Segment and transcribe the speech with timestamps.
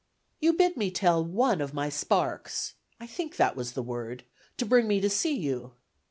[0.41, 4.23] "You bid me tell one of my sparks (I think that was the word)
[4.57, 5.73] to bring me to see you.